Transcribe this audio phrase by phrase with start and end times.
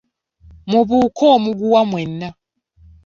[0.69, 2.29] Mubuuke omuguwa mwenna.